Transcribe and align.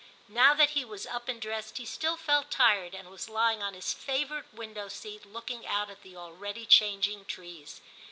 Now 0.27 0.55
that 0.55 0.71
he 0.71 0.83
was 0.83 1.05
up 1.05 1.27
and 1.29 1.39
dressed, 1.39 1.77
he 1.77 1.85
still 1.85 2.17
felt 2.17 2.49
tired, 2.49 2.95
and 2.95 3.07
was 3.11 3.29
lying 3.29 3.61
on 3.61 3.75
his 3.75 3.93
favourite 3.93 4.51
window 4.51 4.87
seat 4.87 5.27
looking 5.27 5.67
out 5.67 5.91
at 5.91 6.01
the 6.01 6.15
already 6.15 6.65
changing 6.65 7.25
trees. 7.25 7.81